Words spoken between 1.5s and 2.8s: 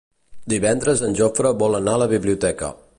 vol anar a la biblioteca.